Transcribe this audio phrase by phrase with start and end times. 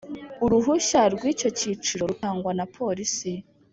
[0.45, 3.31] uruhushya rw’ icyo cyiciro rutangwa na Polisi